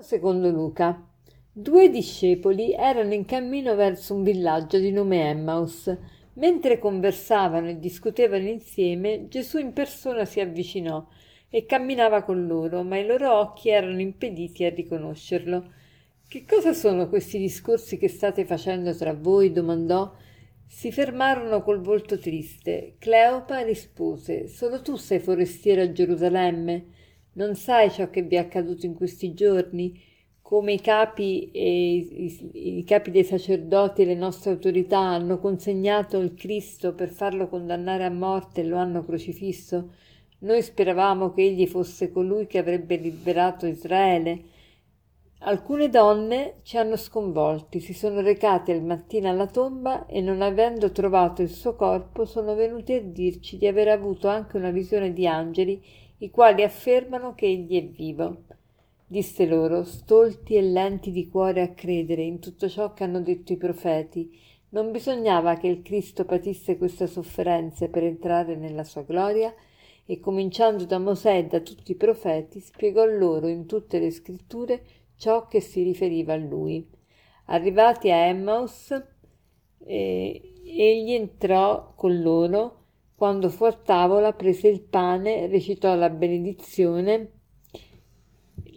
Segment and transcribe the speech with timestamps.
[0.00, 1.04] Secondo Luca,
[1.50, 5.92] due discepoli erano in cammino verso un villaggio di nome Emmaus.
[6.34, 11.04] Mentre conversavano e discutevano insieme, Gesù in persona si avvicinò
[11.50, 15.72] e camminava con loro, ma i loro occhi erano impediti a riconoscerlo.
[16.28, 19.50] Che cosa sono questi discorsi che state facendo tra voi?
[19.50, 20.14] domandò.
[20.64, 22.94] Si fermarono col volto triste.
[23.00, 26.84] Cleopa rispose: Solo tu sei forestiero a Gerusalemme?
[27.32, 30.00] Non sai ciò che vi è accaduto in questi giorni?
[30.40, 36.34] Come i capi, i, i capi dei sacerdoti e le nostre autorità hanno consegnato il
[36.34, 39.90] Cristo per farlo condannare a morte e lo hanno crocifisso?
[40.40, 44.42] Noi speravamo che egli fosse colui che avrebbe liberato Israele.
[45.40, 50.90] Alcune donne ci hanno sconvolti, si sono recate al mattino alla tomba e non avendo
[50.90, 55.26] trovato il suo corpo sono venuti a dirci di aver avuto anche una visione di
[55.26, 55.80] angeli
[56.18, 58.44] i quali affermano che egli è vivo.
[59.06, 63.52] Disse loro, stolti e lenti di cuore a credere in tutto ciò che hanno detto
[63.52, 64.38] i profeti,
[64.70, 69.54] non bisognava che il Cristo patisse queste sofferenze per entrare nella sua gloria?
[70.04, 74.82] E cominciando da Mosè e da tutti i profeti, spiegò loro in tutte le scritture
[75.16, 76.86] ciò che si riferiva a lui.
[77.46, 78.90] Arrivati a Emmaus,
[79.84, 82.77] eh, egli entrò con loro
[83.18, 87.32] quando fu a tavola, prese il pane, recitò la benedizione,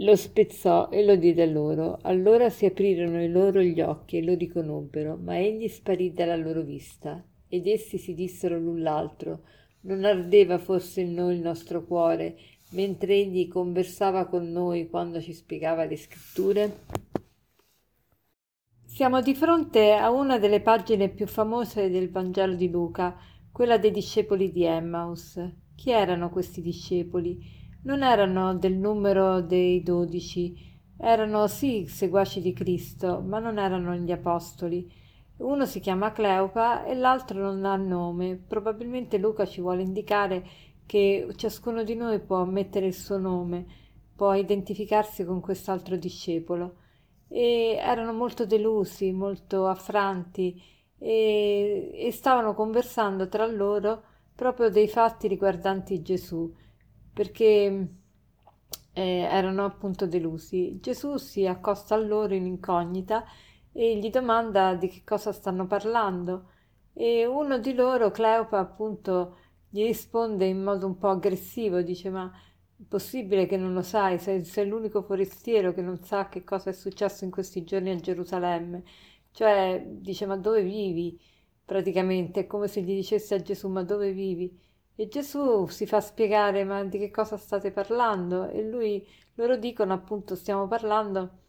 [0.00, 1.96] lo spezzò e lo diede loro.
[2.02, 6.60] Allora si aprirono i loro gli occhi e lo riconobbero, ma egli sparì dalla loro
[6.60, 7.24] vista.
[7.48, 9.40] Ed essi si dissero l'un l'altro,
[9.84, 12.36] non ardeva forse in noi il nostro cuore,
[12.72, 16.76] mentre egli conversava con noi quando ci spiegava le scritture?
[18.84, 23.16] Siamo di fronte a una delle pagine più famose del Vangelo di Luca,
[23.56, 25.40] quella dei discepoli di Emmaus.
[25.74, 27.42] Chi erano questi discepoli?
[27.84, 30.54] Non erano del numero dei dodici,
[30.98, 34.86] erano sì seguaci di Cristo, ma non erano gli apostoli.
[35.38, 38.36] Uno si chiama Cleopa e l'altro non ha nome.
[38.36, 40.46] Probabilmente Luca ci vuole indicare
[40.84, 43.64] che ciascuno di noi può mettere il suo nome,
[44.14, 46.74] può identificarsi con quest'altro discepolo.
[47.26, 50.60] E erano molto delusi, molto affranti,
[50.98, 54.02] e, e stavano conversando tra loro
[54.34, 56.52] proprio dei fatti riguardanti Gesù,
[57.12, 57.88] perché
[58.92, 60.78] eh, erano appunto delusi.
[60.80, 63.24] Gesù si accosta a loro in incognita
[63.72, 66.50] e gli domanda di che cosa stanno parlando
[66.92, 69.36] e uno di loro, Cleopa, appunto,
[69.68, 72.30] gli risponde in modo un po' aggressivo, dice ma
[72.78, 76.70] è possibile che non lo sai, sei, sei l'unico forestiero che non sa che cosa
[76.70, 78.82] è successo in questi giorni a Gerusalemme.
[79.36, 81.20] Cioè, dice, ma dove vivi?
[81.64, 84.58] Praticamente, è come se gli dicesse a Gesù, ma dove vivi?
[84.94, 88.48] E Gesù si fa spiegare, ma di che cosa state parlando?
[88.48, 91.40] E lui, loro dicono appunto, stiamo parlando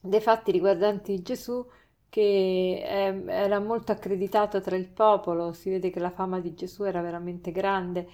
[0.00, 1.64] dei fatti riguardanti Gesù
[2.08, 6.82] che è, era molto accreditato tra il popolo, si vede che la fama di Gesù
[6.84, 8.08] era veramente grande,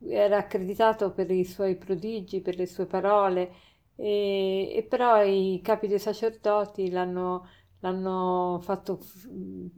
[0.00, 3.52] era accreditato per i suoi prodigi, per le sue parole,
[3.96, 7.46] e, e però i capi dei sacerdoti l'hanno
[7.80, 9.00] l'hanno fatto,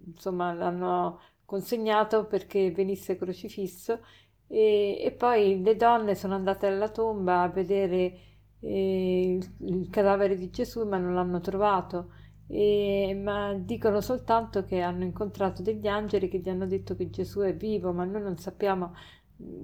[0.07, 4.01] insomma, l'hanno consegnato perché venisse crocifisso
[4.47, 8.19] e, e, poi le donne sono andate alla tomba a vedere
[8.61, 12.13] eh, il, cadavere di Gesù ma non l'hanno trovato.
[12.51, 17.41] E, ma dicono soltanto che hanno incontrato degli angeli che gli hanno detto che Gesù
[17.41, 18.95] è vivo, ma noi non sappiamo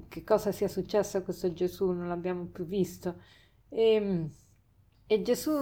[0.09, 3.17] che cosa sia successo a questo Gesù, non l'abbiamo più visto.
[3.69, 4.29] E,
[5.07, 5.53] e Gesù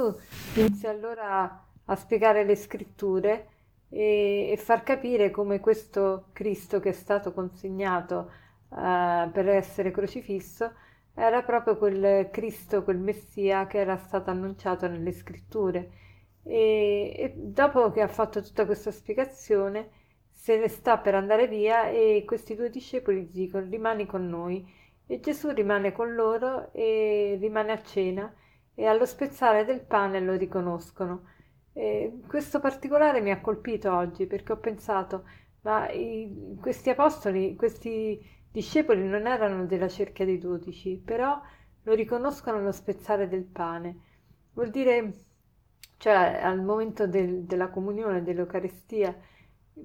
[0.56, 3.48] inizia allora a spiegare le scritture
[3.88, 8.30] e, e far capire come questo Cristo che è stato consegnato
[8.68, 10.72] uh, per essere crocifisso
[11.14, 15.90] era proprio quel Cristo, quel Messia che era stato annunciato nelle scritture.
[16.42, 19.90] E, e, dopo che ha fatto tutta questa spiegazione,
[20.30, 24.66] se ne sta per andare via e questi due discepoli dicono rimani con noi.
[25.06, 28.32] E Gesù rimane con loro e rimane a cena
[28.74, 31.26] e allo spezzare del pane lo riconoscono.
[31.74, 35.24] E questo particolare mi ha colpito oggi perché ho pensato,
[35.62, 38.20] ma i, questi apostoli, questi
[38.50, 41.40] discepoli non erano della cerchia dei dodici, però
[41.84, 43.96] lo riconoscono allo spezzare del pane.
[44.52, 45.12] Vuol dire,
[45.96, 49.16] cioè al momento del, della comunione, dell'Eucaristia,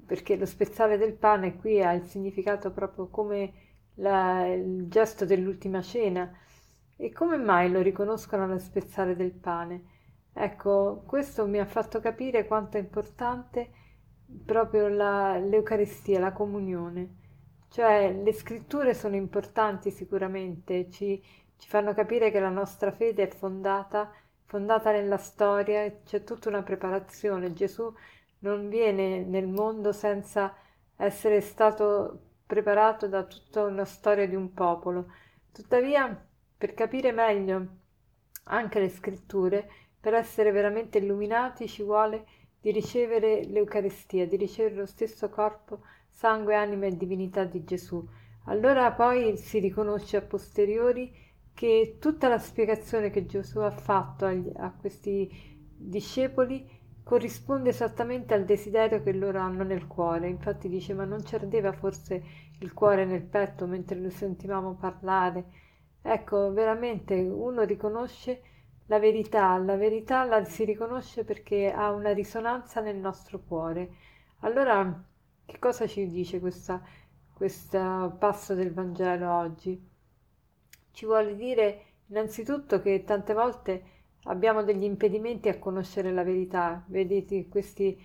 [0.06, 3.54] perché lo spezzare del pane qui ha il significato proprio come
[3.96, 6.32] la, il gesto dell'ultima cena.
[6.98, 9.84] E come mai lo riconoscono allo spezzare del pane?
[10.40, 13.72] Ecco, questo mi ha fatto capire quanto è importante
[14.46, 17.16] proprio la, l'Eucaristia, la comunione.
[17.70, 21.22] Cioè, le scritture sono importanti sicuramente, ci,
[21.58, 24.12] ci fanno capire che la nostra fede è fondata
[24.48, 27.54] fondata nella storia, c'è tutta una preparazione.
[27.54, 27.94] Gesù
[28.40, 30.56] non viene nel mondo senza
[30.96, 35.08] essere stato preparato da tutta una storia di un popolo.
[35.52, 36.26] Tuttavia,
[36.58, 37.68] per capire meglio
[38.46, 39.70] anche le scritture,
[40.08, 42.24] per essere veramente illuminati ci vuole
[42.62, 48.08] di ricevere l'Eucaristia, di ricevere lo stesso corpo, sangue, anima e divinità di Gesù.
[48.46, 51.14] Allora poi si riconosce a posteriori
[51.54, 55.30] che tutta la spiegazione che Gesù ha fatto agli, a questi
[55.76, 56.66] discepoli
[57.04, 60.30] corrisponde esattamente al desiderio che loro hanno nel cuore.
[60.30, 62.24] Infatti dice, ma non ci ardeva forse
[62.60, 65.48] il cuore nel petto mentre lo sentivamo parlare?
[66.02, 68.42] Ecco, veramente uno riconosce
[68.88, 73.90] la verità, la verità la si riconosce perché ha una risonanza nel nostro cuore.
[74.42, 75.04] Allora,
[75.46, 76.82] che cosa ci dice questo
[78.18, 79.82] passo del Vangelo oggi?
[80.92, 83.84] Ci vuole dire innanzitutto che tante volte
[84.24, 86.84] abbiamo degli impedimenti a conoscere la verità.
[86.88, 87.98] Vedete, questi,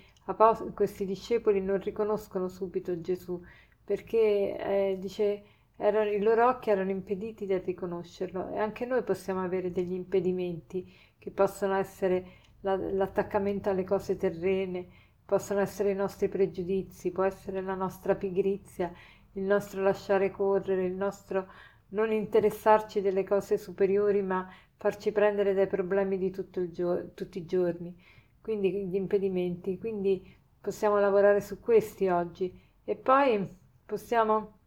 [0.75, 3.43] questi discepoli non riconoscono subito Gesù
[3.85, 5.44] perché eh, dice
[5.77, 10.91] erano, i loro occhi erano impediti dal riconoscerlo e anche noi possiamo avere degli impedimenti
[11.19, 14.87] che possono essere la, l'attaccamento alle cose terrene,
[15.25, 18.93] possono essere i nostri pregiudizi, può essere la nostra pigrizia,
[19.33, 21.49] il nostro lasciare correre, il nostro
[21.89, 26.31] non interessarci delle cose superiori ma farci prendere dai problemi di
[26.71, 27.95] gio- tutti i giorni,
[28.41, 29.79] quindi gli impedimenti.
[29.79, 33.49] Quindi possiamo lavorare su questi oggi e poi
[33.85, 34.59] possiamo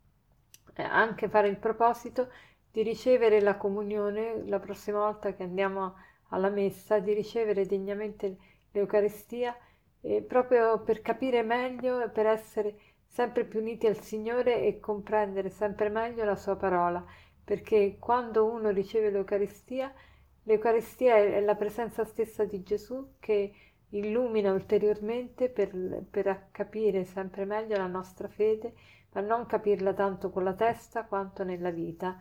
[0.83, 2.29] anche fare il proposito
[2.71, 5.95] di ricevere la comunione la prossima volta che andiamo
[6.29, 8.37] alla messa, di ricevere degnamente
[8.71, 9.55] l'Eucaristia
[10.01, 12.75] eh, proprio per capire meglio e per essere
[13.07, 17.03] sempre più uniti al Signore e comprendere sempre meglio la Sua parola,
[17.43, 19.93] perché quando uno riceve l'Eucaristia,
[20.43, 23.53] l'Eucaristia è la presenza stessa di Gesù che
[23.89, 28.73] illumina ulteriormente per, per capire sempre meglio la nostra fede
[29.13, 32.19] a non capirla tanto con la testa quanto nella vita.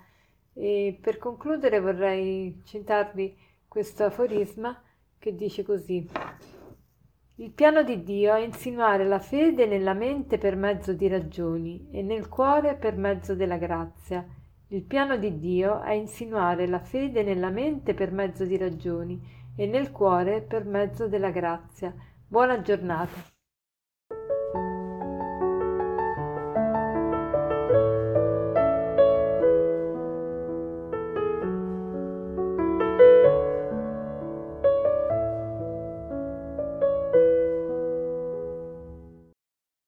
[0.53, 4.81] E per concludere vorrei citarvi questo aforisma
[5.19, 6.09] che dice così.
[7.37, 12.01] Il piano di Dio è insinuare la fede nella mente per mezzo di ragioni e
[12.03, 14.25] nel cuore per mezzo della grazia.
[14.69, 19.21] Il piano di Dio è insinuare la fede nella mente per mezzo di ragioni
[19.57, 21.95] e nel cuore per mezzo della grazia.
[22.27, 23.34] Buona giornata.